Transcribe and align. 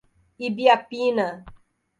Ibiapina 0.47 1.27